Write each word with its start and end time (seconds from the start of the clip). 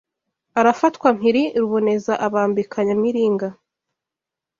Arafatwa 0.59 1.07
mpiri 1.17 1.43
ruboneza 1.61 2.13
abambika 2.25 2.77
Nyamiringa 2.87 3.47